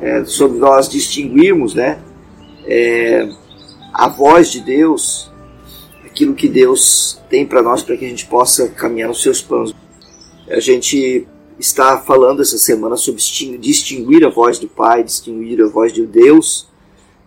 É, 0.00 0.24
sobre 0.24 0.58
nós 0.58 0.88
distinguirmos, 0.88 1.74
né, 1.74 2.02
é, 2.66 3.28
a 3.92 4.08
voz 4.08 4.50
de 4.50 4.60
Deus, 4.60 5.30
aquilo 6.04 6.34
que 6.34 6.48
Deus 6.48 7.20
tem 7.28 7.46
para 7.46 7.62
nós 7.62 7.82
para 7.82 7.96
que 7.96 8.04
a 8.04 8.08
gente 8.08 8.26
possa 8.26 8.68
caminhar 8.68 9.08
nos 9.08 9.22
seus 9.22 9.40
planos. 9.40 9.74
A 10.48 10.60
gente 10.60 11.26
está 11.58 11.98
falando 11.98 12.42
essa 12.42 12.58
semana 12.58 12.96
sobre 12.96 13.22
distinguir 13.58 14.24
a 14.24 14.28
voz 14.28 14.58
do 14.58 14.68
Pai, 14.68 15.04
distinguir 15.04 15.62
a 15.62 15.68
voz 15.68 15.92
de 15.92 16.04
Deus, 16.04 16.68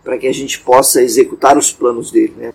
para 0.04 0.18
que 0.18 0.28
a 0.28 0.34
gente 0.34 0.60
possa 0.60 1.02
executar 1.02 1.57
os 1.57 1.71
planos 1.71 2.12
dele, 2.12 2.34
né? 2.38 2.54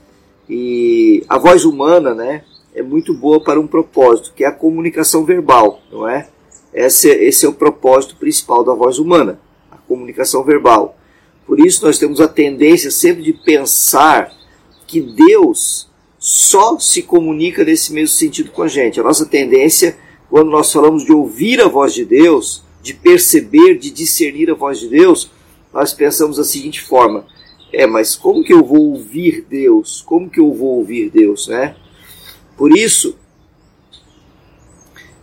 E 0.48 1.24
a 1.28 1.38
voz 1.38 1.64
humana, 1.64 2.14
né, 2.14 2.44
é 2.74 2.82
muito 2.82 3.12
boa 3.12 3.42
para 3.42 3.60
um 3.60 3.66
propósito, 3.66 4.32
que 4.34 4.44
é 4.44 4.46
a 4.46 4.52
comunicação 4.52 5.24
verbal, 5.24 5.80
não 5.90 6.08
é? 6.08 6.28
Esse, 6.72 7.08
esse 7.08 7.44
é 7.44 7.48
o 7.48 7.54
propósito 7.54 8.16
principal 8.16 8.62
da 8.62 8.72
voz 8.72 8.98
humana, 8.98 9.40
a 9.70 9.76
comunicação 9.76 10.44
verbal. 10.44 10.96
Por 11.46 11.58
isso 11.58 11.84
nós 11.84 11.98
temos 11.98 12.20
a 12.20 12.28
tendência 12.28 12.90
sempre 12.90 13.22
de 13.22 13.32
pensar 13.32 14.32
que 14.86 15.00
Deus 15.00 15.88
só 16.18 16.78
se 16.78 17.02
comunica 17.02 17.64
nesse 17.64 17.92
mesmo 17.92 18.14
sentido 18.14 18.52
com 18.52 18.62
a 18.62 18.68
gente. 18.68 19.00
A 19.00 19.02
nossa 19.02 19.26
tendência, 19.26 19.96
quando 20.28 20.50
nós 20.50 20.72
falamos 20.72 21.04
de 21.04 21.12
ouvir 21.12 21.60
a 21.60 21.66
voz 21.66 21.92
de 21.92 22.04
Deus, 22.04 22.62
de 22.82 22.94
perceber, 22.94 23.78
de 23.78 23.90
discernir 23.90 24.50
a 24.50 24.54
voz 24.54 24.78
de 24.78 24.88
Deus, 24.88 25.30
nós 25.72 25.92
pensamos 25.92 26.36
da 26.36 26.44
seguinte 26.44 26.80
forma: 26.82 27.26
é, 27.72 27.86
mas 27.86 28.14
como 28.14 28.44
que 28.44 28.52
eu 28.52 28.64
vou 28.64 28.92
ouvir 28.92 29.44
Deus? 29.48 30.02
Como 30.02 30.30
que 30.30 30.38
eu 30.38 30.52
vou 30.52 30.78
ouvir 30.78 31.10
Deus, 31.10 31.48
né? 31.48 31.74
Por 32.60 32.76
isso, 32.76 33.16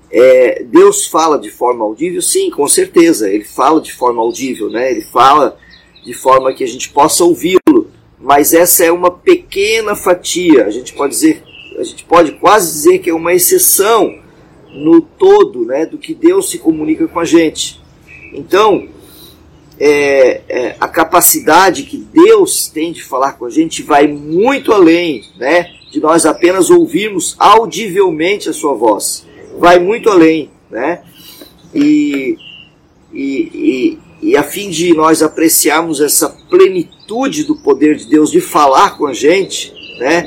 é, 0.09 0.64
Deus 0.64 1.05
fala 1.05 1.38
de 1.38 1.52
forma 1.52 1.86
audível? 1.86 2.20
Sim, 2.20 2.50
com 2.50 2.68
certeza, 2.68 3.30
ele 3.30 3.44
fala 3.44 3.79
de 3.79 3.94
forma 3.94 4.20
audível, 4.24 4.71
né? 4.71 4.90
Ele 4.90 5.04
fala 5.04 5.55
de 6.04 6.13
forma 6.16 6.52
que 6.52 6.63
a 6.63 6.68
gente 6.68 6.90
possa 6.90 7.24
ouvi-lo. 7.24 7.91
Mas 8.20 8.55
essa 8.55 8.84
é 8.84 8.91
uma 8.91 9.12
pequena 9.12 9.96
fatia. 9.96 10.66
A 10.66 10.71
gente 10.71 10.94
pode 10.94 11.13
dizer, 11.13 11.44
a 11.77 11.84
gente 11.84 12.04
pode 12.05 12.32
quase 12.40 12.71
dizer 12.71 12.98
que 12.98 13.12
é 13.12 13.13
uma 13.13 13.35
exceção 13.35 14.18
no 14.72 14.99
todo, 14.99 15.63
né, 15.63 15.85
do 15.85 15.99
que 15.99 16.16
Deus 16.16 16.49
se 16.49 16.57
comunica 16.57 17.07
com 17.07 17.20
a 17.20 17.26
gente. 17.26 17.79
Então, 18.34 18.90
é, 19.79 20.41
é, 20.49 20.76
a 20.79 20.88
capacidade 20.88 21.84
que 21.84 21.98
Deus 21.98 22.68
tem 22.68 22.91
de 22.91 23.04
falar 23.04 23.34
com 23.34 23.46
a 23.46 23.49
gente 23.51 23.84
vai 23.84 24.07
muito 24.07 24.74
além, 24.74 25.24
né, 25.38 25.76
de 25.91 25.99
nós 25.99 26.26
apenas 26.26 26.70
ouvirmos 26.70 27.35
audivelmente 27.40 28.49
a 28.49 28.54
sua 28.54 28.74
voz. 28.74 29.26
Vai 29.57 29.80
muito 29.80 30.10
além, 30.10 30.49
né? 30.70 31.02
E, 31.74 32.38
e, 33.13 33.98
e 34.21 34.38
a 34.38 34.44
fim 34.44 34.70
de 34.70 34.94
nós 34.94 35.21
apreciarmos 35.21 36.02
essa 36.02 36.29
plenitude 36.49 37.44
do 37.44 37.55
poder 37.55 37.96
de 37.96 38.10
Deus 38.10 38.32
de 38.32 38.41
falar 38.41 38.98
com 38.98 39.07
a 39.07 39.13
gente, 39.13 39.74
né? 39.99 40.26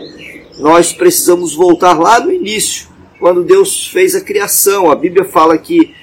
Nós 0.58 0.92
precisamos 0.92 1.54
voltar 1.54 1.98
lá 1.98 2.20
no 2.20 2.32
início, 2.32 2.88
quando 3.18 3.44
Deus 3.44 3.86
fez 3.88 4.14
a 4.14 4.20
criação. 4.20 4.90
A 4.90 4.94
Bíblia 4.94 5.24
fala 5.24 5.56
que 5.56 5.94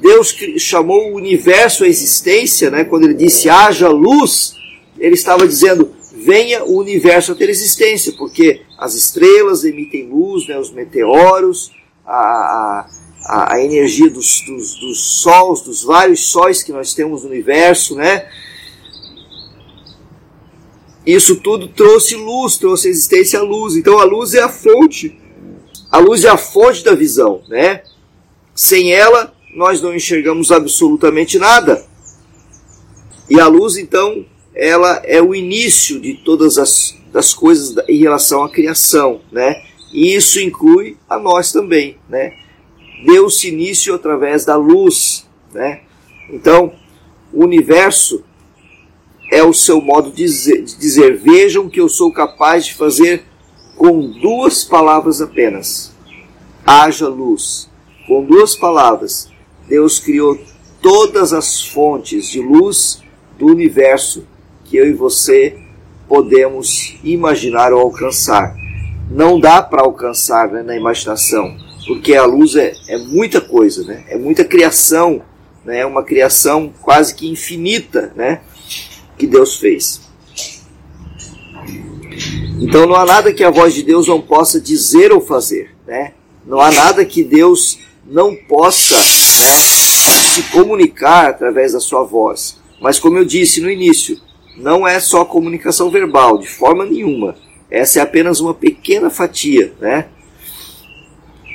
Deus 0.00 0.36
chamou 0.58 1.10
o 1.10 1.16
universo 1.16 1.84
à 1.84 1.88
existência, 1.88 2.70
né? 2.70 2.84
Quando 2.84 3.04
ele 3.04 3.14
disse 3.14 3.48
haja 3.48 3.88
luz, 3.88 4.56
ele 4.98 5.14
estava 5.14 5.46
dizendo 5.46 5.95
venha 6.26 6.64
o 6.64 6.76
universo 6.76 7.30
a 7.30 7.34
ter 7.36 7.48
existência, 7.48 8.12
porque 8.18 8.62
as 8.76 8.94
estrelas 8.94 9.62
emitem 9.62 10.08
luz, 10.08 10.48
né? 10.48 10.58
Os 10.58 10.72
meteoros, 10.72 11.70
a, 12.04 12.84
a, 13.24 13.54
a 13.54 13.62
energia 13.62 14.10
dos, 14.10 14.40
dos, 14.44 14.74
dos 14.74 15.20
sóis, 15.22 15.60
dos 15.60 15.84
vários 15.84 16.26
sóis 16.26 16.64
que 16.64 16.72
nós 16.72 16.94
temos 16.94 17.22
no 17.22 17.28
universo, 17.28 17.94
né? 17.94 18.28
Isso 21.06 21.36
tudo 21.36 21.68
trouxe 21.68 22.16
luz, 22.16 22.56
trouxe 22.56 22.88
existência 22.88 23.38
à 23.38 23.42
luz. 23.42 23.76
Então 23.76 24.00
a 24.00 24.04
luz 24.04 24.34
é 24.34 24.42
a 24.42 24.48
fonte. 24.48 25.16
A 25.92 25.98
luz 25.98 26.24
é 26.24 26.28
a 26.28 26.36
fonte 26.36 26.82
da 26.82 26.96
visão, 26.96 27.42
né? 27.48 27.84
Sem 28.52 28.92
ela, 28.92 29.32
nós 29.54 29.80
não 29.80 29.94
enxergamos 29.94 30.50
absolutamente 30.50 31.38
nada. 31.38 31.86
E 33.30 33.38
a 33.38 33.46
luz, 33.46 33.76
então, 33.76 34.26
ela 34.56 35.02
é 35.04 35.20
o 35.20 35.34
início 35.34 36.00
de 36.00 36.14
todas 36.14 36.58
as 36.58 36.96
das 37.12 37.32
coisas 37.32 37.74
em 37.88 37.98
relação 37.98 38.42
à 38.42 38.50
criação, 38.50 39.20
né? 39.32 39.62
E 39.92 40.14
isso 40.14 40.38
inclui 40.40 40.98
a 41.08 41.18
nós 41.18 41.50
também, 41.50 41.96
né? 42.08 42.32
deu-se 43.04 43.48
início 43.48 43.94
através 43.94 44.44
da 44.44 44.56
luz. 44.56 45.26
Né? 45.52 45.80
Então, 46.30 46.72
o 47.32 47.44
universo 47.44 48.24
é 49.32 49.42
o 49.42 49.52
seu 49.52 49.80
modo 49.80 50.10
de 50.10 50.16
dizer, 50.16 50.62
de 50.62 50.76
dizer: 50.76 51.16
Vejam 51.16 51.68
que 51.68 51.80
eu 51.80 51.88
sou 51.88 52.12
capaz 52.12 52.66
de 52.66 52.74
fazer 52.74 53.24
com 53.76 54.10
duas 54.10 54.64
palavras 54.64 55.20
apenas. 55.20 55.94
Haja 56.64 57.08
luz. 57.08 57.68
Com 58.06 58.24
duas 58.24 58.54
palavras, 58.54 59.28
Deus 59.68 59.98
criou 59.98 60.38
todas 60.80 61.32
as 61.32 61.66
fontes 61.66 62.28
de 62.28 62.40
luz 62.40 63.02
do 63.36 63.46
universo 63.46 64.24
que 64.68 64.76
eu 64.76 64.86
e 64.86 64.92
você 64.92 65.56
podemos 66.08 66.96
imaginar 67.02 67.72
ou 67.72 67.80
alcançar. 67.80 68.56
Não 69.10 69.38
dá 69.38 69.62
para 69.62 69.82
alcançar 69.82 70.48
né, 70.48 70.62
na 70.62 70.76
imaginação, 70.76 71.56
porque 71.86 72.14
a 72.14 72.24
luz 72.24 72.56
é, 72.56 72.72
é 72.88 72.98
muita 72.98 73.40
coisa, 73.40 73.84
né? 73.84 74.04
é 74.08 74.16
muita 74.16 74.44
criação, 74.44 75.22
né? 75.64 75.80
é 75.80 75.86
uma 75.86 76.02
criação 76.02 76.72
quase 76.82 77.14
que 77.14 77.28
infinita 77.28 78.12
né? 78.16 78.40
que 79.16 79.26
Deus 79.26 79.56
fez. 79.56 80.00
Então 82.60 82.86
não 82.86 82.96
há 82.96 83.04
nada 83.04 83.32
que 83.32 83.44
a 83.44 83.50
voz 83.50 83.74
de 83.74 83.82
Deus 83.82 84.08
não 84.08 84.20
possa 84.20 84.60
dizer 84.60 85.12
ou 85.12 85.20
fazer. 85.20 85.74
Né? 85.86 86.14
Não 86.44 86.60
há 86.60 86.70
nada 86.70 87.04
que 87.04 87.22
Deus 87.22 87.78
não 88.04 88.34
possa 88.34 88.96
né, 88.96 89.02
se 90.34 90.42
comunicar 90.50 91.30
através 91.30 91.72
da 91.72 91.80
sua 91.80 92.02
voz. 92.02 92.58
Mas 92.80 92.98
como 92.98 93.18
eu 93.18 93.24
disse 93.24 93.60
no 93.60 93.70
início, 93.70 94.20
não 94.56 94.86
é 94.86 94.98
só 94.98 95.24
comunicação 95.24 95.90
verbal, 95.90 96.38
de 96.38 96.48
forma 96.48 96.84
nenhuma. 96.84 97.36
Essa 97.70 97.98
é 97.98 98.02
apenas 98.02 98.40
uma 98.40 98.54
pequena 98.54 99.10
fatia, 99.10 99.72
né? 99.80 100.06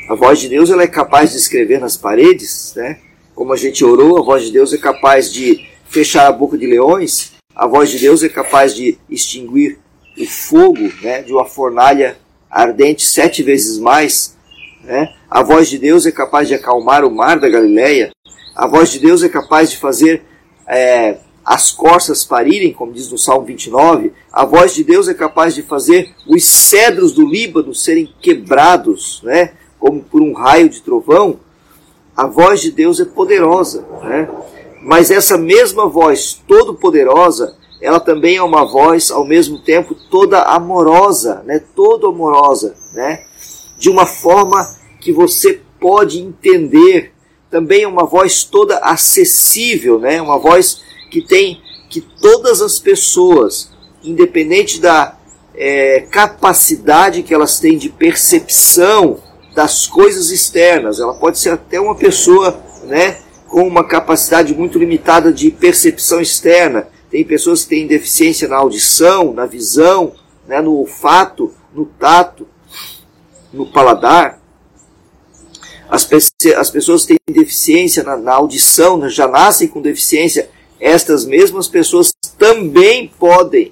A 0.09 0.15
voz 0.15 0.39
de 0.39 0.49
Deus 0.49 0.69
ela 0.69 0.83
é 0.83 0.87
capaz 0.87 1.31
de 1.31 1.37
escrever 1.37 1.79
nas 1.79 1.95
paredes, 1.95 2.73
né? 2.75 2.99
Como 3.33 3.53
a 3.53 3.57
gente 3.57 3.83
orou, 3.83 4.17
a 4.17 4.21
voz 4.21 4.43
de 4.43 4.51
Deus 4.51 4.73
é 4.73 4.77
capaz 4.77 5.31
de 5.31 5.65
fechar 5.85 6.27
a 6.27 6.31
boca 6.31 6.57
de 6.57 6.67
leões. 6.67 7.33
A 7.55 7.65
voz 7.65 7.89
de 7.89 7.99
Deus 7.99 8.21
é 8.23 8.29
capaz 8.29 8.75
de 8.75 8.97
extinguir 9.09 9.79
o 10.17 10.25
fogo, 10.25 10.91
né? 11.01 11.21
De 11.21 11.31
uma 11.31 11.45
fornalha 11.45 12.17
ardente 12.49 13.03
sete 13.03 13.41
vezes 13.41 13.79
mais, 13.79 14.35
né? 14.83 15.13
A 15.29 15.41
voz 15.41 15.69
de 15.69 15.77
Deus 15.77 16.05
é 16.05 16.11
capaz 16.11 16.49
de 16.49 16.55
acalmar 16.55 17.05
o 17.05 17.09
mar 17.09 17.39
da 17.39 17.47
Galileia. 17.47 18.11
A 18.53 18.67
voz 18.67 18.91
de 18.91 18.99
Deus 18.99 19.23
é 19.23 19.29
capaz 19.29 19.71
de 19.71 19.77
fazer 19.77 20.23
é, 20.67 21.17
as 21.51 21.69
corças 21.69 22.23
parirem, 22.23 22.71
como 22.71 22.93
diz 22.93 23.11
no 23.11 23.17
Salmo 23.17 23.45
29. 23.45 24.13
A 24.31 24.45
voz 24.45 24.73
de 24.73 24.85
Deus 24.85 25.09
é 25.09 25.13
capaz 25.13 25.53
de 25.53 25.61
fazer 25.61 26.13
os 26.25 26.45
cedros 26.45 27.11
do 27.11 27.27
Líbano 27.27 27.75
serem 27.75 28.09
quebrados, 28.21 29.21
né? 29.21 29.51
como 29.77 30.01
por 30.01 30.21
um 30.21 30.31
raio 30.31 30.69
de 30.69 30.81
trovão, 30.81 31.39
a 32.15 32.25
voz 32.25 32.61
de 32.61 32.71
Deus 32.71 33.01
é 33.01 33.05
poderosa, 33.05 33.83
né? 34.03 34.29
Mas 34.81 35.11
essa 35.11 35.37
mesma 35.37 35.89
voz 35.89 36.41
todo-poderosa, 36.47 37.57
ela 37.81 37.99
também 37.99 38.37
é 38.37 38.43
uma 38.43 38.63
voz 38.63 39.11
ao 39.11 39.25
mesmo 39.25 39.59
tempo 39.59 39.93
toda 40.09 40.43
amorosa, 40.43 41.43
né? 41.45 41.61
Todo 41.75 42.07
amorosa, 42.07 42.75
né? 42.93 43.23
De 43.77 43.89
uma 43.89 44.05
forma 44.05 44.63
que 45.01 45.11
você 45.11 45.59
pode 45.79 46.21
entender. 46.21 47.11
Também 47.49 47.83
é 47.83 47.87
uma 47.87 48.05
voz 48.05 48.43
toda 48.45 48.77
acessível, 48.77 49.99
né? 49.99 50.21
Uma 50.21 50.37
voz 50.37 50.90
que 51.11 51.21
tem 51.21 51.61
que 51.89 52.01
todas 52.01 52.61
as 52.61 52.79
pessoas, 52.79 53.69
independente 54.01 54.79
da 54.79 55.17
é, 55.53 56.07
capacidade 56.09 57.21
que 57.21 57.33
elas 57.33 57.59
têm 57.59 57.77
de 57.77 57.89
percepção 57.89 59.21
das 59.53 59.85
coisas 59.85 60.31
externas. 60.31 60.99
Ela 60.99 61.13
pode 61.13 61.37
ser 61.37 61.49
até 61.49 61.79
uma 61.79 61.95
pessoa, 61.95 62.59
né, 62.85 63.19
com 63.49 63.67
uma 63.67 63.83
capacidade 63.83 64.55
muito 64.55 64.79
limitada 64.79 65.33
de 65.33 65.51
percepção 65.51 66.21
externa. 66.21 66.87
Tem 67.09 67.25
pessoas 67.25 67.63
que 67.63 67.71
têm 67.71 67.85
deficiência 67.85 68.47
na 68.47 68.55
audição, 68.55 69.33
na 69.33 69.45
visão, 69.45 70.13
né, 70.47 70.61
no 70.61 70.73
olfato, 70.75 71.53
no 71.73 71.85
tato, 71.85 72.47
no 73.51 73.65
paladar. 73.65 74.39
As, 75.89 76.07
as 76.55 76.69
pessoas 76.69 77.05
têm 77.05 77.17
deficiência 77.29 78.01
na, 78.01 78.15
na 78.15 78.33
audição, 78.33 78.97
né, 78.97 79.09
já 79.09 79.27
nascem 79.27 79.67
com 79.67 79.81
deficiência. 79.81 80.49
Estas 80.81 81.25
mesmas 81.25 81.67
pessoas 81.67 82.11
também 82.39 83.07
podem 83.07 83.71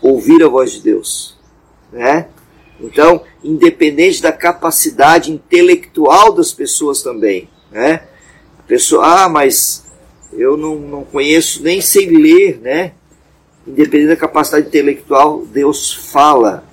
ouvir 0.00 0.42
a 0.42 0.48
voz 0.48 0.72
de 0.72 0.80
Deus, 0.80 1.36
né? 1.92 2.28
Então, 2.80 3.22
independente 3.44 4.22
da 4.22 4.32
capacidade 4.32 5.30
intelectual 5.30 6.32
das 6.32 6.52
pessoas 6.52 7.02
também, 7.02 7.50
né? 7.70 8.04
A 8.58 8.62
pessoa, 8.62 9.24
ah, 9.24 9.28
mas 9.28 9.84
eu 10.32 10.56
não, 10.56 10.76
não 10.76 11.04
conheço, 11.04 11.62
nem 11.62 11.82
sei 11.82 12.06
ler, 12.06 12.58
né? 12.58 12.92
Independente 13.66 14.08
da 14.08 14.16
capacidade 14.16 14.68
intelectual, 14.68 15.44
Deus 15.44 15.92
fala, 15.92 16.64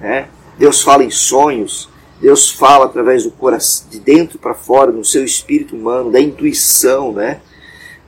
né? 0.00 0.28
Deus 0.58 0.82
fala 0.82 1.04
em 1.04 1.10
sonhos, 1.10 1.88
Deus 2.20 2.50
fala 2.50 2.86
através 2.86 3.22
do 3.22 3.30
coração, 3.30 3.88
de 3.90 4.00
dentro 4.00 4.40
para 4.40 4.54
fora, 4.54 4.90
no 4.90 5.04
seu 5.04 5.24
espírito 5.24 5.76
humano, 5.76 6.10
da 6.10 6.20
intuição, 6.20 7.12
né? 7.12 7.40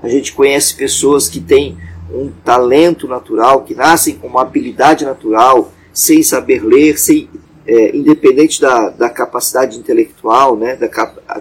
A 0.02 0.08
gente 0.08 0.32
conhece 0.32 0.76
pessoas 0.76 1.28
que 1.28 1.40
têm 1.40 1.76
um 2.10 2.30
talento 2.44 3.06
natural, 3.06 3.62
que 3.62 3.74
nascem 3.74 4.14
com 4.14 4.28
uma 4.28 4.42
habilidade 4.42 5.04
natural, 5.04 5.72
sem 5.92 6.22
saber 6.22 6.64
ler, 6.64 6.98
sem, 6.98 7.28
é, 7.66 7.94
independente 7.94 8.60
da, 8.60 8.88
da 8.88 9.10
capacidade 9.10 9.78
intelectual, 9.78 10.56
né? 10.56 10.76
Da, 10.76 10.88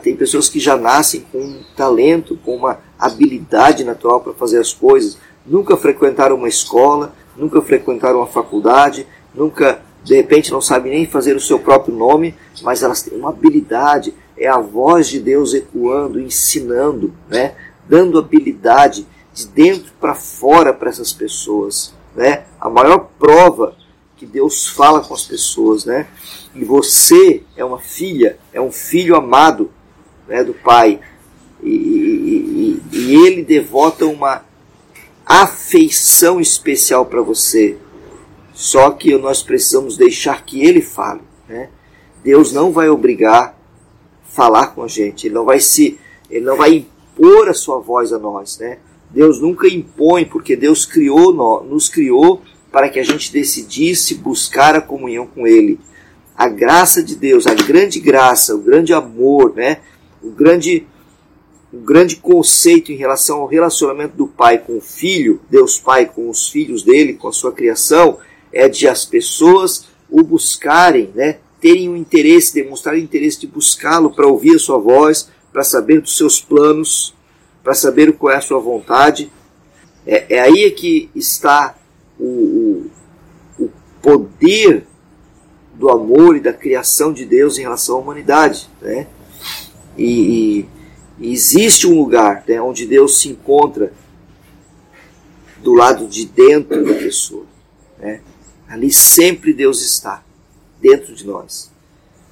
tem 0.02 0.16
pessoas 0.16 0.50
que 0.50 0.60
já 0.60 0.76
nascem 0.76 1.26
com 1.32 1.40
um 1.40 1.62
talento, 1.76 2.38
com 2.44 2.56
uma 2.56 2.80
habilidade 3.00 3.84
natural 3.84 4.22
para 4.22 4.34
fazer 4.34 4.60
as 4.60 4.74
coisas, 4.74 5.18
nunca 5.46 5.78
frequentaram 5.78 6.36
uma 6.36 6.50
escola, 6.50 7.14
nunca 7.38 7.62
frequentaram 7.62 8.18
uma 8.18 8.28
faculdade, 8.28 9.08
nunca 9.34 9.80
de 10.04 10.16
repente 10.16 10.52
não 10.52 10.62
sabe 10.62 10.90
nem 10.90 11.06
fazer 11.06 11.36
o 11.36 11.40
seu 11.40 11.60
próprio 11.60 11.94
nome, 11.94 12.34
mas 12.62 12.82
elas 12.82 13.02
têm 13.02 13.18
uma 13.18 13.30
habilidade, 13.30 14.14
é 14.38 14.48
a 14.48 14.60
voz 14.60 15.08
de 15.08 15.20
Deus 15.20 15.54
ecoando, 15.54 16.20
ensinando, 16.20 17.14
né? 17.30 17.56
Dando 17.88 18.20
habilidade 18.20 19.08
de 19.34 19.48
dentro 19.48 19.92
para 20.00 20.16
fora 20.16 20.74
para 20.74 20.90
essas 20.90 21.14
pessoas. 21.14 21.94
Né? 22.16 22.46
A 22.60 22.70
maior 22.70 23.10
prova 23.20 23.76
que 24.16 24.26
Deus 24.26 24.68
fala 24.68 25.02
com 25.02 25.14
as 25.14 25.24
pessoas, 25.24 25.86
né? 25.86 26.08
E 26.56 26.66
você 26.66 27.44
é 27.56 27.64
uma 27.64 27.80
filha, 27.80 28.40
é 28.52 28.60
um 28.60 28.72
filho 28.72 29.16
amado 29.16 29.72
né, 30.28 30.44
do 30.44 30.56
Pai. 30.56 31.00
E, 31.62 31.70
e, 31.70 32.82
e, 32.92 33.16
ele 33.16 33.44
devota 33.44 34.06
uma 34.06 34.44
afeição 35.26 36.42
especial 36.42 37.06
para 37.06 37.22
você. 37.22 37.78
Só 38.54 38.90
que 38.92 39.16
nós 39.18 39.44
precisamos 39.44 39.98
deixar 39.98 40.44
que 40.44 40.66
Ele 40.66 40.82
fale. 40.82 41.22
Né? 41.48 41.70
Deus 42.24 42.52
não 42.52 42.72
vai 42.72 42.90
obrigar 42.90 43.50
a 43.50 43.54
falar 44.32 44.68
com 44.68 44.82
a 44.82 44.88
gente. 44.88 45.28
Ele 45.28 45.36
não 45.36 45.46
vai 45.46 45.60
se, 45.60 46.00
ele 46.30 46.46
não 46.46 46.58
vai 46.58 46.88
impor 47.18 47.50
a 47.50 47.54
sua 47.54 47.80
voz 47.80 48.14
a 48.14 48.20
nós. 48.20 48.60
Né? 48.60 48.78
Deus 49.10 49.42
nunca 49.42 49.68
impõe, 49.68 50.26
porque 50.26 50.56
Deus 50.56 50.86
criou, 50.86 51.34
nos 51.64 51.90
criou 51.90 52.42
para 52.72 52.90
que 52.90 53.00
a 53.00 53.04
gente 53.04 53.32
decidisse 53.32 54.16
buscar 54.16 54.76
a 54.76 54.82
comunhão 54.82 55.26
com 55.26 55.48
Ele. 55.48 55.80
A 56.38 56.48
graça 56.48 57.02
de 57.02 57.16
Deus, 57.16 57.48
a 57.48 57.54
grande 57.54 58.00
graça, 58.00 58.56
o 58.56 58.60
grande 58.60 58.94
amor, 58.94 59.54
né? 59.56 59.80
o 60.22 60.30
grande 60.30 60.86
o 61.74 61.80
grande 61.80 62.16
conceito 62.16 62.94
em 62.94 62.96
relação 62.96 63.42
ao 63.42 63.46
relacionamento 63.46 64.16
do 64.16 64.26
pai 64.26 64.58
com 64.58 64.78
o 64.78 64.82
filho, 64.82 65.42
Deus 65.50 65.78
Pai 65.78 66.06
com 66.06 66.30
os 66.30 66.48
filhos 66.48 66.82
dele, 66.82 67.16
com 67.16 67.28
a 67.28 67.34
sua 67.34 67.52
criação, 67.52 68.20
é 68.54 68.70
de 68.70 68.88
as 68.88 69.04
pessoas 69.04 69.86
o 70.10 70.24
buscarem, 70.24 71.12
né? 71.14 71.40
terem 71.60 71.90
um 71.90 71.98
interesse, 71.98 72.54
demonstrarem 72.54 73.04
interesse 73.04 73.42
de 73.42 73.48
buscá-lo 73.48 74.12
para 74.12 74.26
ouvir 74.26 74.56
a 74.56 74.60
sua 74.60 74.78
voz, 74.78 75.28
para 75.58 75.64
saber 75.64 76.02
dos 76.02 76.16
seus 76.16 76.40
planos, 76.40 77.16
para 77.64 77.74
saber 77.74 78.14
qual 78.14 78.32
é 78.32 78.38
a 78.38 78.42
sua 78.42 78.60
vontade. 78.60 79.32
É, 80.06 80.36
é 80.36 80.40
aí 80.40 80.70
que 80.70 81.10
está 81.16 81.76
o, 82.20 82.24
o, 83.58 83.64
o 83.64 83.72
poder 84.00 84.86
do 85.74 85.90
amor 85.90 86.38
e 86.38 86.40
da 86.40 86.54
criação 86.54 87.12
de 87.12 87.26
Deus 87.26 87.58
em 87.58 87.64
relação 87.64 87.96
à 87.96 88.00
humanidade. 88.00 88.70
Né? 88.80 89.08
E, 89.98 90.68
e 91.18 91.34
existe 91.34 91.88
um 91.88 92.00
lugar 92.00 92.44
né, 92.48 92.62
onde 92.62 92.86
Deus 92.86 93.20
se 93.20 93.30
encontra 93.30 93.92
do 95.64 95.74
lado 95.74 96.06
de 96.06 96.28
dentro 96.28 96.86
da 96.86 96.94
pessoa. 96.94 97.48
Né? 97.98 98.22
Ali 98.70 98.92
sempre 98.92 99.56
Deus 99.56 99.82
está, 99.82 100.24
dentro 100.80 101.16
de 101.16 101.26
nós. 101.26 101.72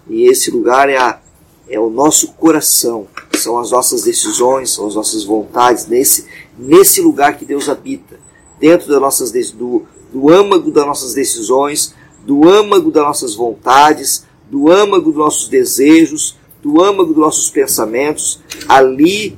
E 0.07 0.29
esse 0.29 0.51
lugar 0.51 0.89
é, 0.89 0.97
a, 0.97 1.19
é 1.67 1.79
o 1.79 1.89
nosso 1.89 2.33
coração, 2.33 3.07
são 3.33 3.57
as 3.57 3.71
nossas 3.71 4.03
decisões, 4.03 4.71
são 4.71 4.87
as 4.87 4.95
nossas 4.95 5.23
vontades, 5.23 5.87
nesse, 5.87 6.25
nesse 6.57 7.01
lugar 7.01 7.37
que 7.37 7.45
Deus 7.45 7.69
habita, 7.69 8.19
dentro 8.59 8.87
das 8.87 9.01
nossas, 9.01 9.31
do, 9.51 9.83
do 10.13 10.29
âmago 10.29 10.71
das 10.71 10.85
nossas 10.85 11.13
decisões, 11.13 11.93
do 12.25 12.47
âmago 12.47 12.91
das 12.91 13.03
nossas 13.03 13.35
vontades, 13.35 14.25
do 14.49 14.71
âmago 14.71 15.11
dos 15.11 15.19
nossos 15.19 15.47
desejos, 15.47 16.37
do 16.61 16.81
âmago 16.81 17.13
dos 17.13 17.17
nossos 17.17 17.49
pensamentos, 17.49 18.39
ali 18.67 19.37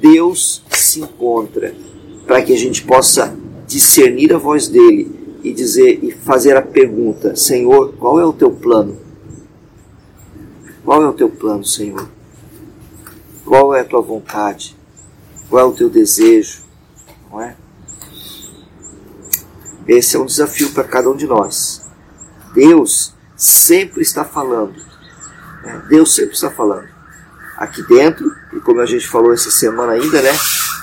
Deus 0.00 0.62
se 0.70 1.00
encontra, 1.00 1.74
para 2.26 2.42
que 2.42 2.52
a 2.52 2.58
gente 2.58 2.82
possa 2.84 3.36
discernir 3.66 4.32
a 4.32 4.38
voz 4.38 4.68
dele 4.68 5.10
e 5.42 5.52
dizer 5.52 5.98
e 6.02 6.10
fazer 6.10 6.56
a 6.56 6.62
pergunta: 6.62 7.34
Senhor, 7.34 7.94
qual 7.98 8.20
é 8.20 8.24
o 8.24 8.32
teu 8.32 8.50
plano? 8.50 8.96
Qual 10.88 11.02
é 11.02 11.06
o 11.06 11.12
teu 11.12 11.28
plano, 11.28 11.66
Senhor? 11.66 12.08
Qual 13.44 13.74
é 13.74 13.80
a 13.82 13.84
tua 13.84 14.00
vontade? 14.00 14.74
Qual 15.50 15.62
é 15.62 15.68
o 15.68 15.74
teu 15.74 15.90
desejo? 15.90 16.62
Não 17.30 17.42
é? 17.42 17.54
Esse 19.86 20.16
é 20.16 20.18
um 20.18 20.24
desafio 20.24 20.70
para 20.70 20.84
cada 20.84 21.10
um 21.10 21.14
de 21.14 21.26
nós. 21.26 21.82
Deus 22.54 23.12
sempre 23.36 24.00
está 24.00 24.24
falando. 24.24 24.76
Né? 25.62 25.82
Deus 25.90 26.14
sempre 26.14 26.32
está 26.32 26.50
falando. 26.50 26.88
Aqui 27.58 27.82
dentro, 27.82 28.26
e 28.54 28.60
como 28.60 28.80
a 28.80 28.86
gente 28.86 29.06
falou 29.06 29.34
essa 29.34 29.50
semana 29.50 29.92
ainda, 29.92 30.22
né? 30.22 30.32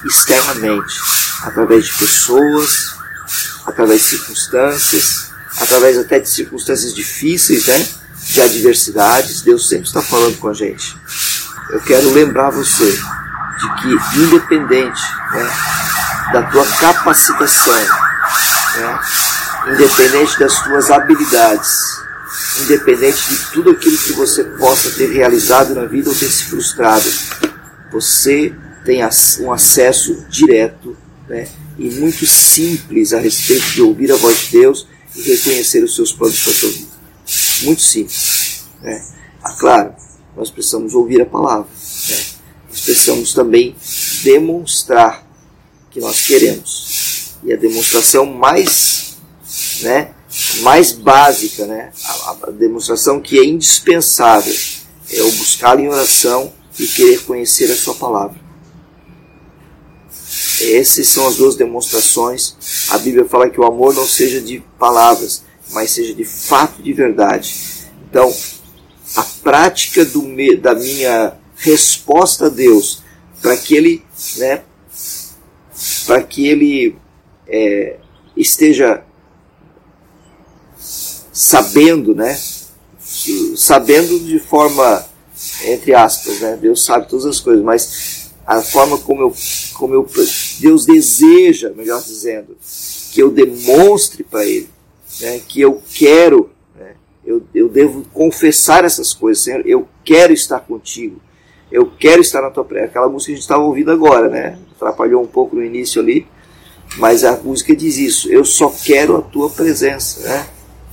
Externamente, 0.05 0.99
através 1.41 1.83
de 1.83 1.97
pessoas, 1.97 2.95
através 3.65 4.01
de 4.01 4.07
circunstâncias, 4.09 5.31
através 5.57 5.97
até 5.97 6.19
de 6.19 6.29
circunstâncias 6.29 6.93
difíceis, 6.93 7.65
né? 7.65 8.04
De 8.35 8.41
adversidades, 8.41 9.41
Deus 9.41 9.69
sempre 9.69 9.87
está 9.87 10.01
falando 10.01 10.37
com 10.37 10.49
a 10.49 10.53
gente. 10.53 10.97
Eu 11.69 11.79
quero 11.79 12.11
lembrar 12.11 12.49
você 12.49 12.91
de 12.91 13.75
que, 13.81 14.19
independente 14.19 15.01
né, 15.31 15.49
da 16.33 16.43
tua 16.43 16.65
capacitação, 16.65 17.73
né, 17.73 18.99
independente 19.73 20.37
das 20.37 20.61
tuas 20.63 20.91
habilidades, 20.91 21.97
independente 22.59 23.29
de 23.29 23.37
tudo 23.53 23.71
aquilo 23.71 23.97
que 23.97 24.11
você 24.11 24.43
possa 24.43 24.91
ter 24.91 25.13
realizado 25.13 25.73
na 25.73 25.85
vida 25.85 26.09
ou 26.09 26.15
ter 26.15 26.27
se 26.27 26.43
frustrado, 26.43 27.09
você 27.89 28.53
tem 28.83 28.99
um 29.39 29.53
acesso 29.53 30.25
direto 30.29 30.95
né, 31.29 31.47
e 31.77 31.89
muito 31.89 32.25
simples 32.25 33.13
a 33.13 33.19
respeito 33.19 33.65
de 33.71 33.81
ouvir 33.81 34.11
a 34.11 34.17
voz 34.17 34.37
de 34.41 34.59
Deus 34.59 34.87
e 35.15 35.21
reconhecer 35.21 35.81
os 35.85 35.95
seus 35.95 36.11
planos 36.11 36.37
para 36.43 36.51
a 36.51 36.55
sua 36.55 36.69
vida. 36.69 36.94
Muito 37.63 37.81
simples. 37.81 38.65
Né? 38.81 39.05
Ah, 39.43 39.53
claro, 39.53 39.93
nós 40.35 40.49
precisamos 40.49 40.93
ouvir 40.93 41.21
a 41.21 41.25
palavra. 41.25 41.67
Né? 42.09 42.25
Nós 42.69 42.81
precisamos 42.81 43.33
também 43.33 43.75
demonstrar 44.23 45.25
que 45.91 45.99
nós 45.99 46.21
queremos. 46.21 47.35
E 47.43 47.53
a 47.53 47.55
demonstração 47.55 48.25
mais, 48.25 49.17
né, 49.81 50.13
mais 50.61 50.91
básica, 50.91 51.65
né, 51.65 51.91
a, 52.03 52.37
a 52.47 52.51
demonstração 52.51 53.21
que 53.21 53.39
é 53.39 53.45
indispensável, 53.45 54.53
é 55.09 55.21
o 55.21 55.31
buscar 55.33 55.79
em 55.79 55.87
oração 55.87 56.51
e 56.77 56.85
querer 56.87 57.23
conhecer 57.23 57.71
a 57.71 57.75
sua 57.75 57.95
palavra. 57.95 58.43
Essas 60.61 61.07
são 61.07 61.27
as 61.27 61.35
duas 61.35 61.55
demonstrações. 61.55 62.55
A 62.89 62.97
Bíblia 62.97 63.25
fala 63.25 63.49
que 63.49 63.59
o 63.59 63.65
amor 63.65 63.93
não 63.93 64.07
seja 64.07 64.41
de 64.41 64.61
palavras, 64.79 65.43
mas 65.75 65.91
seja 65.91 66.13
de 66.13 66.23
fato 66.23 66.81
de 66.81 66.93
verdade. 66.93 67.53
Então, 68.09 68.33
a 69.15 69.23
prática 69.43 70.05
do, 70.05 70.23
da 70.57 70.73
minha 70.73 71.35
resposta 71.57 72.45
a 72.45 72.49
Deus 72.49 73.03
para 73.41 73.57
que 73.57 73.75
Ele, 73.75 74.03
né, 74.37 74.63
para 76.07 76.23
que 76.23 76.47
Ele 76.47 76.95
é, 77.45 77.97
esteja 78.37 79.03
sabendo, 80.77 82.15
né, 82.15 82.39
sabendo 83.57 84.17
de 84.21 84.39
forma 84.39 85.05
entre 85.65 85.93
aspas, 85.93 86.39
né, 86.39 86.57
Deus 86.59 86.85
sabe 86.85 87.09
todas 87.09 87.25
as 87.25 87.39
coisas, 87.41 87.63
mas 87.63 88.31
a 88.47 88.61
forma 88.61 88.97
como 88.97 89.21
eu, 89.21 89.35
como 89.73 89.93
eu 89.93 90.07
Deus 90.59 90.85
deseja, 90.85 91.71
melhor 91.75 92.01
dizendo, 92.01 92.55
que 93.11 93.21
eu 93.21 93.29
demonstre 93.29 94.23
para 94.23 94.45
Ele, 94.45 94.69
né, 95.21 95.41
que 95.47 95.61
eu 95.61 95.81
quero, 95.93 96.49
né, 96.75 96.95
eu, 97.25 97.43
eu 97.53 97.69
devo 97.69 98.03
confessar 98.13 98.85
essas 98.85 99.13
coisas, 99.13 99.43
Senhor, 99.43 99.65
eu 99.65 99.87
quero 100.03 100.33
estar 100.33 100.59
contigo, 100.59 101.21
eu 101.71 101.91
quero 101.99 102.21
estar 102.21 102.41
na 102.41 102.49
tua 102.49 102.63
presença. 102.63 102.89
Aquela 102.89 103.09
música 103.09 103.27
que 103.27 103.33
a 103.33 103.35
gente 103.35 103.43
estava 103.43 103.63
ouvindo 103.63 103.91
agora, 103.91 104.29
né, 104.29 104.57
atrapalhou 104.75 105.21
um 105.23 105.27
pouco 105.27 105.55
no 105.55 105.63
início 105.63 106.01
ali, 106.01 106.27
mas 106.97 107.23
a 107.23 107.37
música 107.37 107.75
diz 107.75 107.97
isso, 107.97 108.31
eu 108.31 108.45
só 108.45 108.69
quero 108.69 109.17
a 109.17 109.21
tua 109.21 109.49
presença, 109.49 110.21
né, 110.27 110.47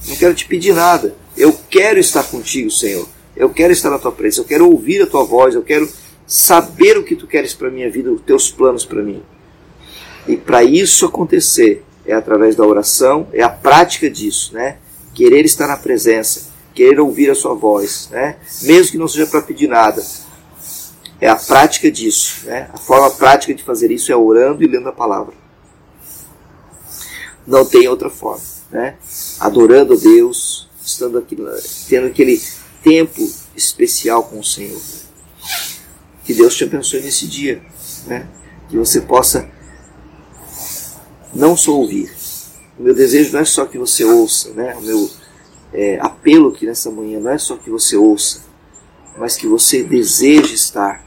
não 0.08 0.16
quero 0.16 0.34
te 0.34 0.46
pedir 0.46 0.74
nada, 0.74 1.14
Eu 1.36 1.56
quero 1.70 1.98
estar 1.98 2.24
contigo, 2.24 2.70
Senhor. 2.70 3.08
Eu 3.34 3.48
quero 3.48 3.72
estar 3.72 3.90
na 3.90 3.98
tua 3.98 4.12
presença. 4.12 4.42
Eu 4.42 4.44
quero 4.44 4.70
ouvir 4.70 5.00
a 5.02 5.06
tua 5.06 5.24
voz. 5.24 5.54
Eu 5.54 5.62
quero 5.62 5.88
saber 6.26 6.98
o 6.98 7.04
que 7.04 7.16
tu 7.16 7.26
queres 7.26 7.54
para 7.54 7.70
minha 7.70 7.90
vida, 7.90 8.12
os 8.12 8.20
teus 8.20 8.50
planos 8.50 8.84
para 8.84 9.02
mim. 9.02 9.22
E 10.28 10.36
para 10.36 10.62
isso 10.62 11.06
acontecer 11.06 11.82
é 12.04 12.12
através 12.12 12.56
da 12.56 12.66
oração, 12.66 13.28
é 13.32 13.42
a 13.42 13.48
prática 13.48 14.10
disso, 14.10 14.54
né? 14.54 14.78
Querer 15.14 15.44
estar 15.44 15.66
na 15.66 15.76
presença, 15.76 16.50
querer 16.74 17.00
ouvir 17.00 17.30
a 17.30 17.34
sua 17.34 17.54
voz, 17.54 18.08
né? 18.10 18.36
Mesmo 18.62 18.92
que 18.92 18.98
não 18.98 19.08
seja 19.08 19.26
para 19.26 19.42
pedir 19.42 19.68
nada. 19.68 20.04
É 21.20 21.28
a 21.28 21.36
prática 21.36 21.90
disso, 21.90 22.46
né? 22.46 22.68
A 22.72 22.78
forma 22.78 23.10
prática 23.10 23.54
de 23.54 23.62
fazer 23.62 23.90
isso 23.90 24.10
é 24.10 24.16
orando 24.16 24.62
e 24.62 24.66
lendo 24.66 24.88
a 24.88 24.92
palavra. 24.92 25.34
Não 27.46 27.64
tem 27.64 27.86
outra 27.88 28.10
forma, 28.10 28.42
né? 28.70 28.96
Adorando 29.38 29.92
a 29.92 29.96
Deus, 29.96 30.68
estando 30.84 31.18
aqui, 31.18 31.36
tendo 31.88 32.06
aquele 32.06 32.42
tempo 32.82 33.22
especial 33.54 34.24
com 34.24 34.40
o 34.40 34.44
Senhor. 34.44 34.80
Que 36.24 36.34
Deus 36.34 36.56
te 36.56 36.64
abençoe 36.64 37.00
nesse 37.00 37.26
dia, 37.26 37.62
né? 38.06 38.26
Que 38.68 38.76
você 38.76 39.00
possa 39.00 39.48
não 41.34 41.56
só 41.56 41.72
ouvir. 41.72 42.12
O 42.78 42.82
meu 42.82 42.94
desejo 42.94 43.32
não 43.32 43.40
é 43.40 43.44
só 43.44 43.64
que 43.64 43.78
você 43.78 44.04
ouça, 44.04 44.50
né? 44.50 44.74
O 44.76 44.82
meu 44.82 45.10
é, 45.72 45.98
apelo 46.00 46.48
aqui 46.48 46.66
nessa 46.66 46.90
manhã 46.90 47.18
não 47.20 47.30
é 47.30 47.38
só 47.38 47.56
que 47.56 47.70
você 47.70 47.96
ouça, 47.96 48.42
mas 49.16 49.36
que 49.36 49.46
você 49.46 49.82
deseje 49.82 50.54
estar, 50.54 51.04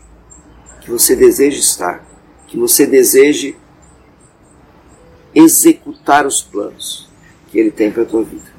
que 0.81 0.89
você 0.89 1.15
deseje 1.15 1.59
estar, 1.59 2.03
que 2.47 2.57
você 2.57 2.85
deseje 2.85 3.55
executar 5.33 6.25
os 6.25 6.41
planos 6.41 7.09
que 7.49 7.59
Ele 7.59 7.71
tem 7.71 7.91
para 7.91 8.03
a 8.03 8.05
tua 8.05 8.23
vida. 8.23 8.55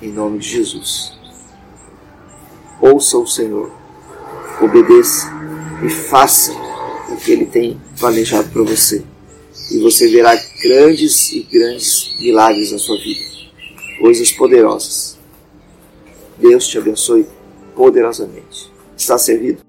Em 0.00 0.12
nome 0.12 0.38
de 0.38 0.48
Jesus. 0.48 1.16
Ouça 2.80 3.18
o 3.18 3.26
Senhor, 3.26 3.72
obedeça 4.60 5.28
e 5.84 5.88
faça 5.88 6.52
o 7.08 7.16
que 7.16 7.32
Ele 7.32 7.46
tem 7.46 7.80
planejado 7.98 8.48
para 8.50 8.62
você 8.62 9.04
e 9.70 9.78
você 9.78 10.08
verá 10.08 10.34
grandes 10.62 11.32
e 11.32 11.40
grandes 11.42 12.14
milagres 12.18 12.72
na 12.72 12.78
sua 12.78 12.98
vida, 12.98 13.24
coisas 14.00 14.32
poderosas. 14.32 15.18
Deus 16.38 16.66
te 16.66 16.78
abençoe 16.78 17.26
poderosamente. 17.74 18.70
Está 18.96 19.18
servido? 19.18 19.67